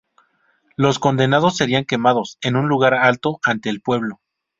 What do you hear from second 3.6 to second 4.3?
el pueblo.